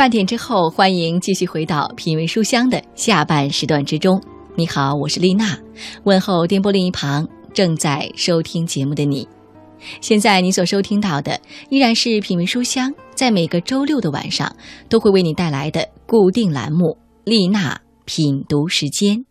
[0.00, 4.18] 半点之后，欢迎继续回到品味书香的下半时段之中。
[4.56, 5.58] 你好，我是丽娜，
[6.04, 9.28] 问候电波另一旁正在收听节目的你。
[10.00, 14.50] 现在你所收听到的依然是品味书香，在每个周六的晚上
[14.88, 19.22] 都会为你带来的固定栏目——丽娜品读时间。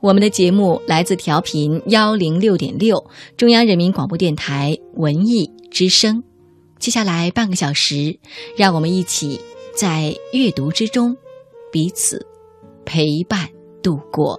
[0.00, 6.24] 我们的节目来自调频幺零六点六，中央人民广播电台文艺之声。
[6.80, 8.18] 接下来半个小时，
[8.56, 9.38] 让我们一起
[9.80, 11.16] 在阅读之中
[11.72, 12.26] 彼此
[12.84, 13.48] 陪伴
[13.82, 14.38] 度过。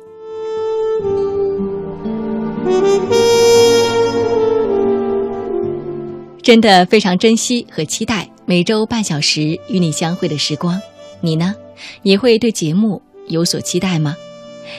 [6.43, 10.79] 真的非常珍惜和期待每周半小时与你相会的时光。
[11.21, 11.55] 你呢，
[12.03, 14.15] 也会对节目有所期待吗？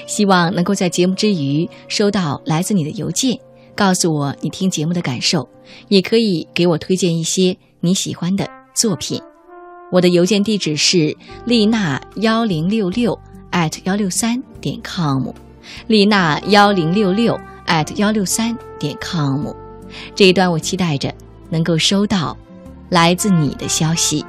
[0.06, 3.36] 希望能够在节目之余收到来自你的邮件，
[3.74, 5.48] 告诉我你听节目的感受，
[5.88, 9.20] 也可以给我推荐一些你喜欢的作品。
[9.92, 11.14] 我的邮件地址是
[11.44, 13.16] 丽娜幺零六六
[13.50, 15.28] at 幺六三点 com，
[15.86, 19.48] 丽娜幺零六六 at 幺六三点 com。
[20.14, 21.12] 这一段我期待着
[21.50, 22.34] 能够收到
[22.88, 24.24] 来自你的消息。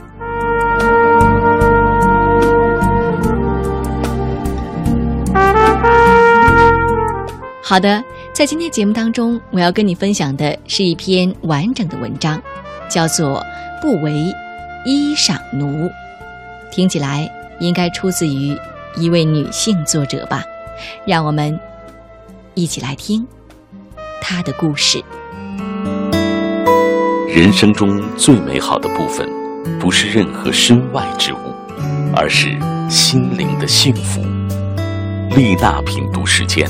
[7.63, 12.41] 好的，在今天节目当中，我要跟你分享的是一篇完整的文章，
[12.89, 13.41] 叫做
[13.81, 14.11] 《不为
[14.85, 15.87] 衣裳奴》，
[16.71, 18.57] 听起来应该出自于
[18.95, 20.43] 一位女性作者吧？
[21.05, 21.59] 让我们
[22.53, 23.25] 一起来听
[24.21, 25.03] 她的故事。
[27.27, 29.27] 人生中最美好的部分，
[29.79, 31.37] 不是任何身外之物，
[32.15, 32.49] 而是
[32.89, 34.21] 心灵的幸福。
[35.35, 36.69] 丽娜品读时间。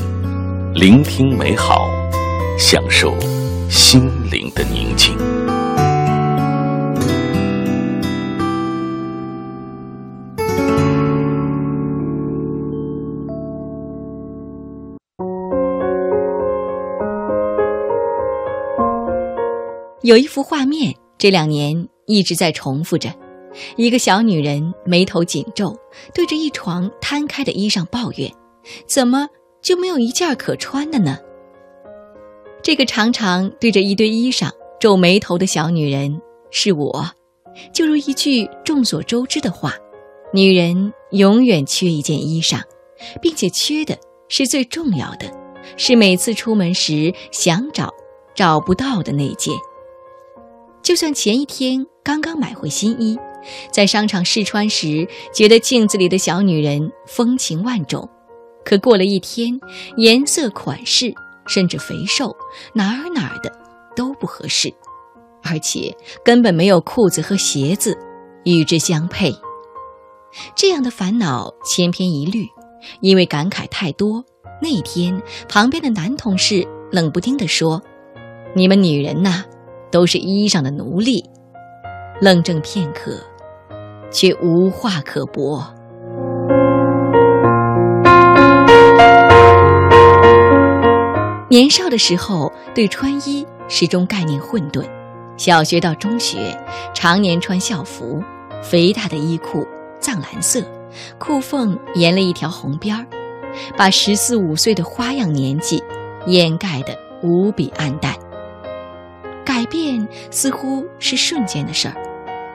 [0.73, 1.87] 聆听美好，
[2.57, 3.13] 享受
[3.69, 5.15] 心灵的宁静。
[20.03, 23.09] 有一幅画面，这两年一直在重复着：
[23.77, 25.73] 一个小女人眉头紧皱，
[26.13, 28.29] 对着一床摊开的衣裳抱怨
[28.85, 29.27] ：“怎么？”
[29.63, 31.17] 就没有一件可穿的呢。
[32.61, 36.21] 这个常常对着一堆衣裳皱眉头的小女人
[36.51, 37.09] 是我，
[37.71, 39.73] 就如一句众所周知的话：
[40.33, 42.61] 女人永远缺一件衣裳，
[43.21, 43.97] 并且缺的
[44.27, 45.31] 是最重要的，
[45.77, 47.89] 是每次出门时想找
[48.35, 49.55] 找不到的那件。
[50.83, 53.17] 就算前一天刚刚买回新衣，
[53.71, 58.07] 在商场试穿时觉得镜子里的小女人风情万种。
[58.65, 59.57] 可过了一天，
[59.95, 61.13] 颜色、款式，
[61.47, 62.35] 甚至肥瘦，
[62.73, 63.49] 哪儿哪儿的
[63.95, 64.73] 都不合适，
[65.41, 67.97] 而且根本没有裤子和鞋子
[68.43, 69.33] 与之相配。
[70.53, 72.45] 这样的烦恼千篇一律，
[72.99, 74.23] 因为感慨太多。
[74.61, 77.81] 那天，旁边的男同事冷不丁地说
[78.55, 79.43] ：“你们女人呐，
[79.93, 81.23] 都是衣裳的奴隶。”
[82.19, 83.17] 愣怔片刻，
[84.11, 85.63] 却无话可驳。
[91.49, 94.83] 年少的时候，对穿衣始终概念混沌。
[95.37, 96.57] 小学到中学，
[96.93, 98.21] 常年穿校服，
[98.61, 99.67] 肥大的衣裤
[99.99, 100.63] 藏蓝色，
[101.17, 103.05] 裤缝沿了一条红边儿，
[103.75, 105.83] 把十四五岁的花样年纪
[106.25, 108.13] 掩盖得无比暗淡。
[109.45, 111.95] 改变似乎是瞬间的事儿。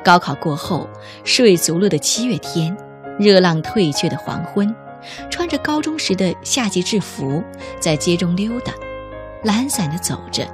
[0.04, 0.88] 高考过后，
[1.24, 2.74] 睡足了的七月天，
[3.18, 4.74] 热浪退却的黄昏，
[5.30, 7.42] 穿着高中时的夏季制服，
[7.78, 8.72] 在街中溜达。
[9.44, 10.46] 懒散地走着，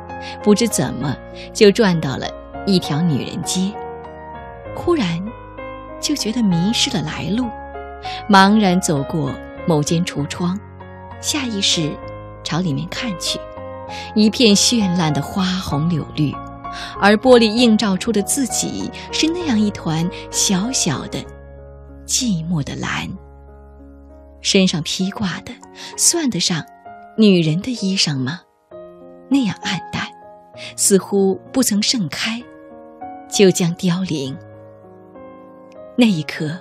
[0.43, 1.17] 不知怎么
[1.53, 2.27] 就转到了
[2.67, 3.73] 一条女人街。
[4.75, 5.25] 忽然，
[6.01, 7.49] 就觉得迷失了来路，
[8.29, 9.31] 茫然走过
[9.67, 10.59] 某间橱窗，
[11.21, 11.91] 下意识
[12.43, 13.39] 朝里面看去，
[14.15, 16.33] 一片绚烂的花红柳绿，
[17.01, 21.19] 而玻璃映照出的自己是那样一团小小的、
[22.07, 23.09] 寂寞的蓝。
[24.41, 25.53] 身上披挂的，
[25.97, 26.63] 算得上
[27.17, 28.41] 女人的衣裳吗？
[29.31, 30.07] 那样暗淡，
[30.77, 32.43] 似乎不曾盛开，
[33.29, 34.37] 就将凋零。
[35.97, 36.61] 那一刻，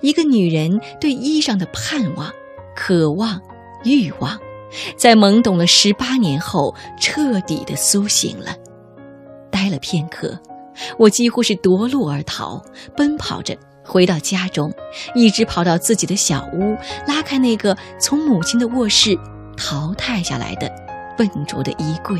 [0.00, 2.32] 一个女人对衣裳的盼望、
[2.74, 3.40] 渴望、
[3.84, 4.36] 欲望，
[4.96, 8.54] 在懵懂了十八年后，彻底的苏醒了。
[9.50, 10.38] 呆了片刻，
[10.98, 12.62] 我几乎是夺路而逃，
[12.96, 14.72] 奔跑着回到家中，
[15.14, 16.76] 一直跑到自己的小屋，
[17.06, 19.18] 拉开那个从母亲的卧室
[19.56, 20.70] 淘汰下来的。
[21.18, 22.18] 笨拙的衣柜，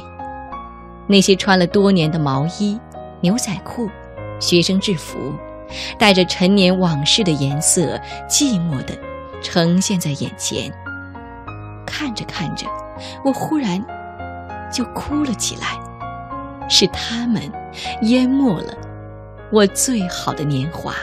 [1.09, 2.79] 那些穿了多年的毛衣、
[3.23, 3.89] 牛仔裤、
[4.39, 5.17] 学生制服，
[5.99, 7.99] 带着陈年往事的颜色，
[8.29, 8.95] 寂寞地
[9.41, 10.71] 呈现在眼前。
[11.87, 12.67] 看着看着，
[13.25, 13.83] 我忽然
[14.73, 15.79] 就哭了起来。
[16.69, 17.43] 是他们
[18.03, 18.73] 淹没了
[19.53, 20.95] 我最好的年华，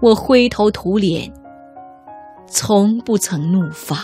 [0.00, 1.28] 我灰头土脸，
[2.46, 3.98] 从不曾怒放。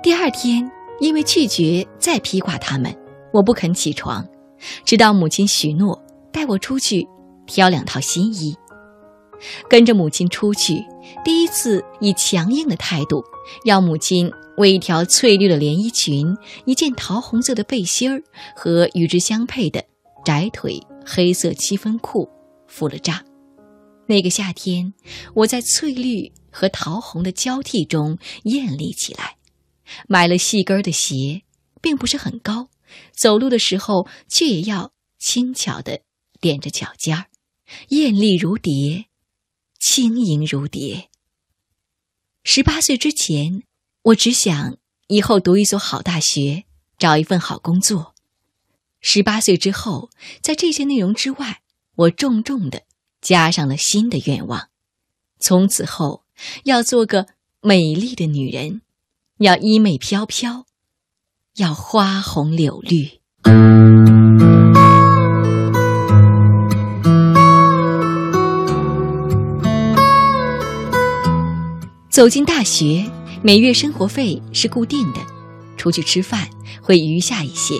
[0.00, 0.70] 第二天，
[1.00, 2.94] 因为拒绝再披挂他们，
[3.32, 4.24] 我不肯起床，
[4.84, 6.00] 直到母亲许诺
[6.30, 7.04] 带我出去
[7.46, 8.56] 挑两套新衣。
[9.68, 10.84] 跟着母亲出去，
[11.24, 13.22] 第一次以强硬的态度，
[13.64, 16.26] 要母亲为一条翠绿的连衣裙、
[16.66, 18.22] 一件桃红色的背心儿
[18.54, 19.84] 和与之相配的
[20.24, 22.28] 窄腿黑色七分裤
[22.66, 23.24] 付了账。
[24.06, 24.92] 那个夏天，
[25.34, 29.36] 我在翠绿和桃红的交替中艳丽起来，
[30.08, 31.42] 买了细跟的鞋，
[31.80, 32.68] 并不是很高，
[33.16, 36.00] 走路的时候却也要轻巧地
[36.40, 37.26] 踮着脚尖儿，
[37.90, 39.06] 艳丽如蝶。
[39.80, 41.08] 轻盈如蝶。
[42.44, 43.62] 十八岁之前，
[44.02, 44.76] 我只想
[45.08, 46.64] 以后读一所好大学，
[46.98, 48.14] 找一份好工作。
[49.00, 50.10] 十八岁之后，
[50.42, 51.62] 在这些内容之外，
[51.96, 52.82] 我重重的
[53.22, 54.68] 加上了新的愿望：
[55.38, 56.24] 从此后
[56.64, 57.28] 要做个
[57.62, 58.82] 美丽的女人，
[59.38, 60.66] 要衣袂飘飘，
[61.54, 63.20] 要花红柳绿。
[72.20, 75.20] 走进大学，每月生活费是固定的，
[75.78, 76.46] 出去吃饭
[76.82, 77.76] 会余下一些，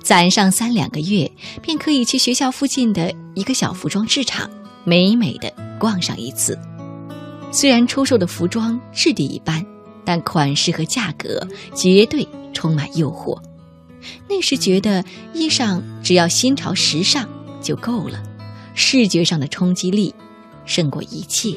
[0.00, 1.28] 攒上三两个月，
[1.60, 4.48] 便可以去学校附近的一个小服装市场，
[4.84, 6.56] 美美的逛上一次。
[7.50, 9.66] 虽然出售的服装质地一般，
[10.04, 11.44] 但款式和价格
[11.74, 12.24] 绝对
[12.54, 13.36] 充满诱惑。
[14.28, 15.04] 那时觉得
[15.34, 17.28] 衣裳只要新潮时尚
[17.60, 18.22] 就够了，
[18.76, 20.14] 视觉上的冲击力
[20.66, 21.56] 胜过一切。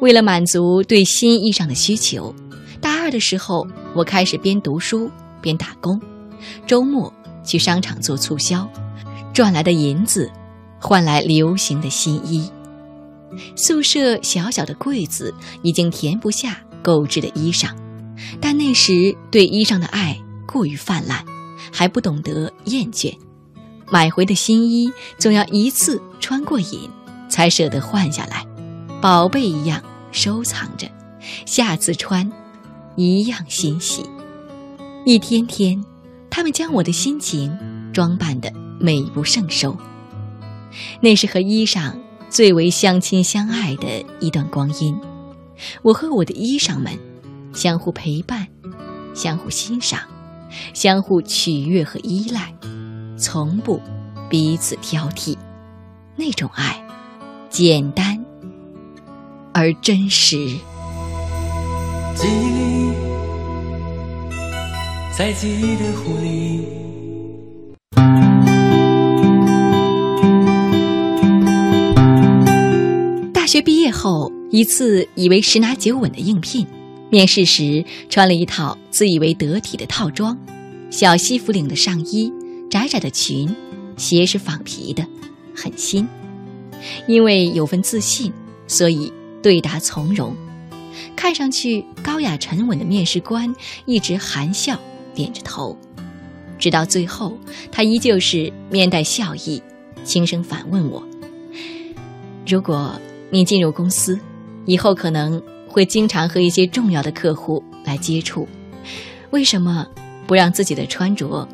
[0.00, 2.34] 为了满足对新衣裳的需求，
[2.80, 5.10] 大二的时候，我开始边读书
[5.40, 6.00] 边打工，
[6.66, 7.12] 周末
[7.44, 8.68] 去商场做促销，
[9.32, 10.30] 赚来的银子
[10.80, 12.50] 换来流行的新衣。
[13.56, 17.70] 宿舍小小的柜子已经填不下购置的衣裳，
[18.40, 20.16] 但那时对衣裳的爱
[20.46, 21.24] 过于泛滥，
[21.72, 23.12] 还不懂得厌倦，
[23.90, 26.88] 买回的新衣总要一次穿过瘾，
[27.28, 28.46] 才舍得换下来。
[29.04, 30.90] 宝贝一样收藏着，
[31.44, 32.32] 下次穿，
[32.96, 34.02] 一样欣喜。
[35.04, 35.84] 一天天，
[36.30, 37.54] 他们将我的心情
[37.92, 39.76] 装扮得美不胜收。
[41.02, 41.92] 那是和衣裳
[42.30, 44.98] 最为相亲相爱的一段光阴。
[45.82, 46.98] 我和我的衣裳们
[47.52, 48.48] 相互陪伴，
[49.12, 50.00] 相互欣赏，
[50.72, 52.54] 相互取悦和依赖，
[53.18, 53.78] 从不
[54.30, 55.36] 彼此挑剔。
[56.16, 56.82] 那种爱，
[57.50, 58.13] 简单。
[59.54, 60.36] 而真实。
[62.16, 62.90] 记忆
[65.16, 66.66] 在记忆的湖里。
[73.32, 76.66] 大学毕业后，一次以为十拿九稳的应聘，
[77.08, 80.36] 面试时穿了一套自以为得体的套装，
[80.90, 82.32] 小西服领的上衣，
[82.68, 83.54] 窄窄的裙，
[83.96, 85.06] 鞋是仿皮的，
[85.54, 86.08] 很新。
[87.06, 88.32] 因为有份自信，
[88.66, 89.12] 所以。
[89.44, 90.34] 对答从容，
[91.14, 94.80] 看上去高雅沉稳的面试官一直含笑
[95.14, 95.76] 点着头，
[96.58, 97.36] 直到最后，
[97.70, 99.62] 他依旧是面带笑意，
[100.02, 101.06] 轻声反问我
[102.48, 102.98] ：“如果
[103.28, 104.18] 你进入公司，
[104.64, 108.48] 以后可能会经常和一些重要的客户来接触，
[109.28, 109.86] 为什么
[110.26, 111.46] 不让自己的穿着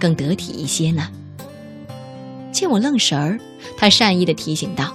[0.00, 1.06] 更得体一些呢？”
[2.50, 3.38] 见我愣神儿，
[3.76, 4.90] 他善意的提醒道。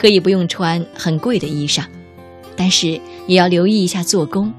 [0.00, 1.84] 可以不用穿很贵的衣裳，
[2.56, 4.50] 但是也要留意一下做工。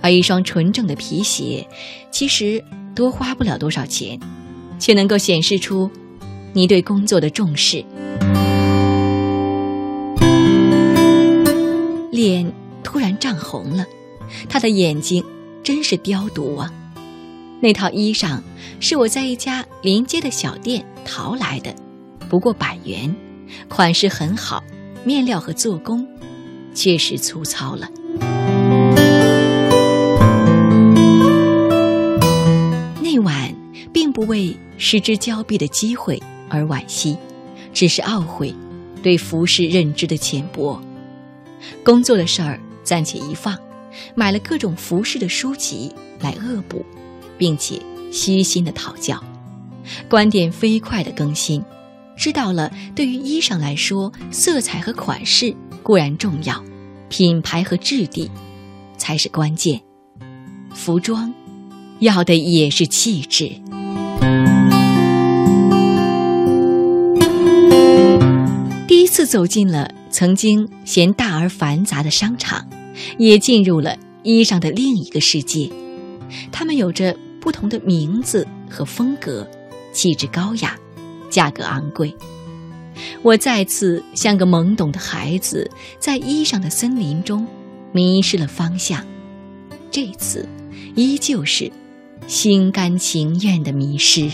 [0.00, 1.66] 而一双纯正的皮鞋，
[2.12, 2.62] 其实
[2.94, 4.16] 多花不了多少钱，
[4.78, 5.90] 却能够显示出
[6.52, 7.84] 你对工作的重视。
[12.12, 12.52] 脸
[12.84, 13.84] 突然涨红了，
[14.48, 15.24] 他的眼睛
[15.64, 16.72] 真是雕毒啊！
[17.60, 18.40] 那套衣裳
[18.78, 21.74] 是我在一家临街的小店淘来的，
[22.28, 23.12] 不过百元。
[23.68, 24.62] 款式很好，
[25.04, 26.06] 面料和做工
[26.74, 27.88] 确实粗糙了。
[33.02, 33.54] 那晚
[33.92, 37.16] 并不为失之交臂的机会而惋惜，
[37.72, 38.54] 只是懊悔
[39.02, 40.80] 对服饰认知的浅薄。
[41.82, 43.56] 工作的事儿暂且一放，
[44.14, 46.84] 买了各种服饰的书籍来恶补，
[47.36, 47.80] 并且
[48.12, 49.22] 虚心的讨教，
[50.08, 51.62] 观点飞快的更新，
[52.18, 56.60] 知道了对于衣裳来说，色彩和款式固然重要，
[57.08, 58.28] 品牌和质地
[58.96, 59.80] 才是关键。
[60.74, 61.32] 服装
[62.00, 63.48] 要的也是气质。
[68.88, 72.68] 第一次走进了曾经嫌大而繁杂的商场，
[73.16, 75.70] 也进入了衣裳的另一个世界。
[76.50, 79.48] 它们有着不同的名字和风格，
[79.92, 80.76] 气质高雅，
[81.30, 82.14] 价格昂贵。
[83.22, 87.46] 我再次像个懵懂的孩子，在衣裳的森林中
[87.92, 89.04] 迷失了方向。
[89.90, 90.48] 这次，
[90.94, 91.70] 依旧是
[92.26, 94.30] 心甘情愿的迷失。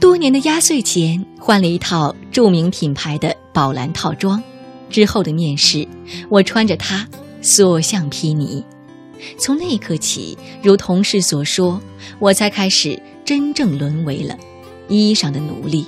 [0.00, 4.42] 多年的压岁钱换了一套著名品牌的宝蓝套装，
[4.88, 5.86] 之后的面试，
[6.28, 7.06] 我穿着它。
[7.42, 8.62] 所向披靡。
[9.38, 11.80] 从那一刻起，如同事所说，
[12.18, 14.38] 我才开始真正沦为了
[14.88, 15.86] 衣裳的奴隶。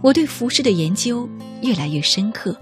[0.00, 1.28] 我对服饰的研究
[1.62, 2.56] 越来越深刻，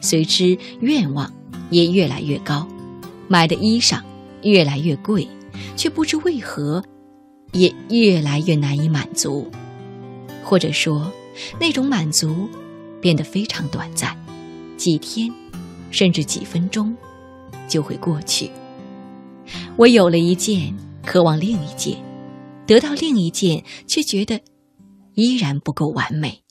[0.00, 1.32] 随之愿望
[1.70, 2.66] 也越来越高，
[3.28, 4.00] 买的衣裳
[4.42, 5.26] 越来越贵，
[5.76, 6.82] 却不知为何
[7.52, 9.50] 也越来越难以满足，
[10.42, 11.10] 或者说，
[11.58, 12.48] 那种满足
[13.00, 14.16] 变得非常短暂，
[14.76, 15.32] 几天，
[15.90, 16.96] 甚至几分钟。
[17.68, 18.50] 就会过去。
[19.80, 21.96] 我有了一件，渴望另一件；
[22.66, 24.42] 得到另一件，却觉得
[25.14, 26.44] 依然不够完美。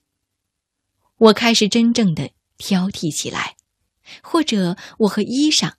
[1.19, 3.55] 我开始真正的挑剔起来，
[4.23, 5.73] 或者我和衣裳，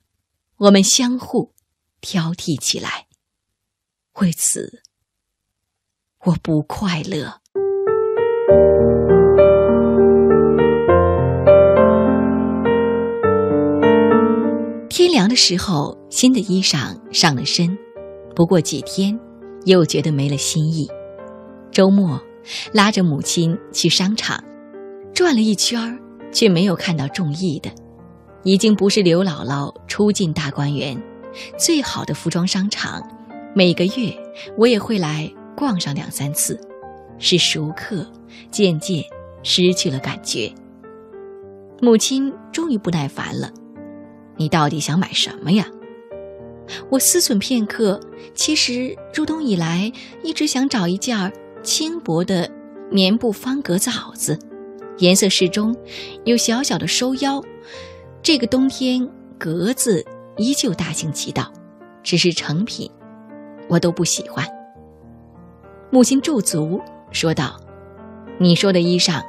[0.59, 1.51] 我们相互
[1.99, 3.07] 挑剔起来。
[4.21, 4.81] 为此，
[6.23, 7.41] 我不快乐。
[15.11, 17.77] 凉的时候，新的衣裳上了身，
[18.35, 19.19] 不过几天，
[19.65, 20.87] 又觉得没了新意。
[21.71, 22.19] 周末，
[22.73, 24.43] 拉着母亲去商场，
[25.13, 25.97] 转了一圈，
[26.31, 27.71] 却没有看到中意的。
[28.43, 31.01] 已经不是刘姥姥初进大观园，
[31.57, 33.01] 最好的服装商场，
[33.55, 34.13] 每个月
[34.57, 36.59] 我也会来逛上两三次，
[37.19, 38.05] 是熟客，
[38.49, 39.03] 渐渐
[39.43, 40.51] 失去了感觉。
[41.81, 43.49] 母亲终于不耐烦了。
[44.37, 45.67] 你到底想买什么呀？
[46.89, 47.99] 我思忖片刻，
[48.33, 49.91] 其实入冬以来
[50.23, 52.49] 一直想找一件轻薄的
[52.89, 54.39] 棉布方格子袄子，
[54.99, 55.75] 颜色适中，
[56.23, 57.43] 有小小的收腰。
[58.23, 59.05] 这个冬天
[59.37, 60.05] 格子
[60.37, 61.51] 依旧大行其道，
[62.03, 62.89] 只是成品
[63.67, 64.47] 我都不喜欢。
[65.89, 66.79] 母亲驻足
[67.11, 67.59] 说道
[68.39, 69.21] ：“你说的衣裳，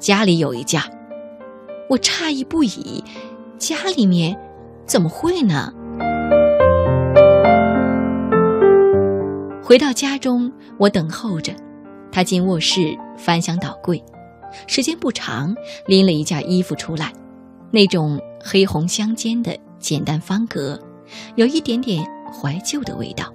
[0.00, 0.82] 家里有一件。”
[1.88, 3.04] 我诧异不已，
[3.56, 4.36] 家里面。
[4.88, 5.70] 怎么会呢？
[9.62, 11.52] 回到家中，我等候着。
[12.10, 14.02] 他进卧室翻箱倒柜，
[14.66, 15.54] 时间不长，
[15.86, 17.12] 拎了一件衣服出来，
[17.70, 20.80] 那种黑红相间的简单方格，
[21.36, 22.02] 有一点点
[22.32, 23.30] 怀旧的味道，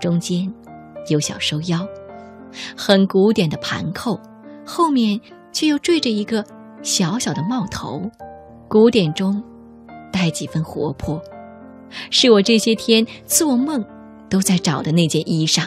[0.00, 0.50] 中间
[1.08, 1.84] 有小收腰，
[2.76, 4.18] 很古典的盘扣，
[4.64, 6.44] 后面却又缀着一个
[6.80, 8.08] 小小的帽头，
[8.68, 9.42] 古典中。
[10.12, 11.20] 带几分活泼，
[12.10, 13.84] 是我这些天做梦
[14.28, 15.66] 都在找的那件衣裳。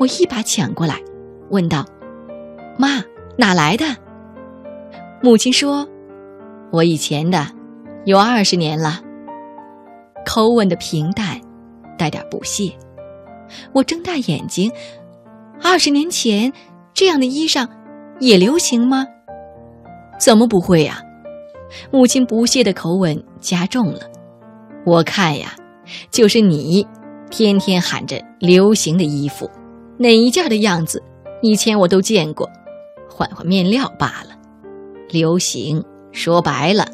[0.00, 0.98] 我一把抢过来，
[1.50, 1.84] 问道
[2.78, 3.02] ：“妈，
[3.36, 3.84] 哪来的？”
[5.22, 5.86] 母亲说
[6.72, 7.46] ：“我以前的，
[8.04, 9.00] 有二十年了。”
[10.24, 11.40] 口吻的平淡，
[11.98, 12.72] 带点不屑。
[13.72, 14.70] 我睁大眼睛
[15.62, 16.52] ：“二十年前
[16.92, 17.66] 这样的衣裳
[18.20, 19.06] 也流行吗？
[20.20, 21.02] 怎么不会呀？”
[21.90, 24.00] 母亲不屑的口吻加重了，
[24.84, 25.54] 我看呀，
[26.10, 26.86] 就是你，
[27.30, 29.50] 天天喊着流行的衣服，
[29.98, 31.02] 哪一件的样子，
[31.42, 32.48] 以前我都见过，
[33.08, 34.36] 换换面料罢了。
[35.10, 35.82] 流行
[36.12, 36.86] 说白了，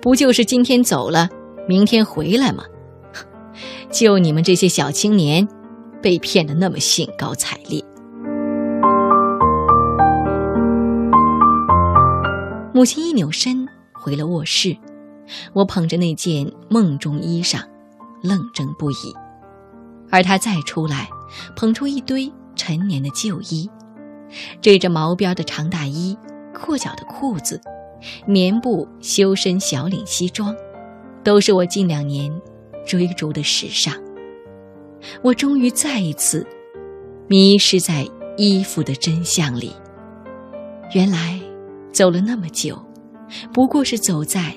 [0.00, 1.28] 不就是今天走了，
[1.68, 2.64] 明天回来吗？
[3.90, 5.46] 就你们这些小青年，
[6.00, 7.84] 被骗得那么兴高采烈。
[12.74, 13.68] 母亲一扭身。
[14.02, 14.76] 回了卧室，
[15.52, 17.62] 我捧着那件梦中衣裳，
[18.20, 19.14] 愣怔不已。
[20.10, 21.08] 而他再出来，
[21.54, 23.70] 捧出一堆陈年的旧衣，
[24.60, 26.18] 缀着毛边的长大衣、
[26.52, 27.60] 阔脚的裤子、
[28.26, 30.52] 棉布修身小领西装，
[31.22, 32.28] 都是我近两年
[32.84, 33.94] 追逐的时尚。
[35.22, 36.44] 我终于再一次
[37.28, 38.04] 迷失在
[38.36, 39.72] 衣服的真相里。
[40.92, 41.40] 原来，
[41.92, 42.76] 走了那么久。
[43.52, 44.54] 不过是走在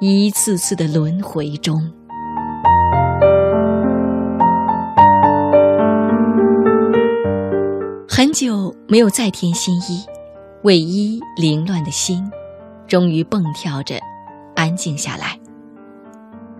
[0.00, 1.80] 一次次的轮回中。
[8.08, 10.04] 很久没有再添新衣，
[10.62, 12.28] 卫衣凌乱的心
[12.86, 13.96] 终于蹦跳着
[14.56, 15.38] 安静下来。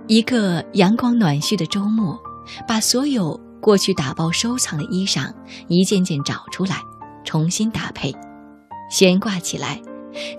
[0.06, 2.16] 一个阳光暖煦的周末，
[2.66, 5.32] 把所有过去打包收藏的衣裳
[5.66, 6.76] 一件件找出来，
[7.24, 8.14] 重新搭配，
[8.88, 9.80] 悬挂起来。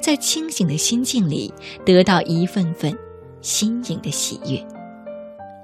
[0.02, 1.54] 在清醒的心境里
[1.86, 2.98] 得到一份份
[3.42, 4.66] 新颖的喜悦。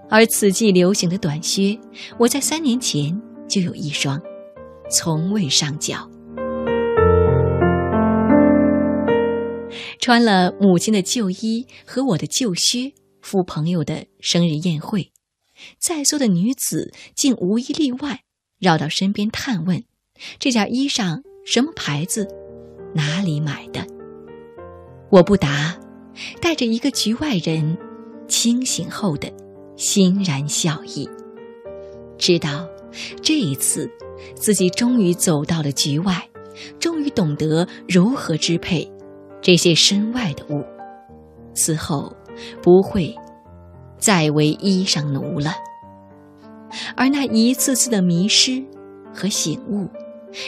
[0.10, 1.78] 而此季流行的短靴，
[2.18, 4.22] 我在三年前就有一双，
[4.90, 6.10] 从未上脚。
[10.00, 12.94] 穿了母亲的旧衣和我的旧靴。
[13.22, 15.12] 赴朋友的生日宴会，
[15.80, 18.20] 在座的女子竟无一例外
[18.60, 19.84] 绕到身边探问
[20.38, 22.28] ：“这件衣裳什么牌子？
[22.94, 23.88] 哪里买的？”
[25.10, 25.76] 我不答，
[26.42, 27.78] 带着一个局外人
[28.28, 29.32] 清醒后的
[29.76, 31.10] 欣然笑意，
[32.18, 32.68] 知道
[33.22, 33.90] 这一次
[34.36, 36.28] 自己终于走到了局外，
[36.80, 38.90] 终于懂得如何支配
[39.42, 40.64] 这些身外的物。
[41.54, 42.16] 此后。
[42.62, 43.16] 不会
[43.98, 45.54] 再为衣裳奴了，
[46.94, 48.62] 而那一次次的迷失
[49.14, 49.88] 和醒悟，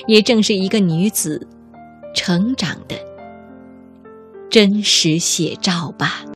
[0.05, 1.47] 也正是一个女子
[2.13, 2.97] 成长的
[4.59, 6.25] 真实写照吧。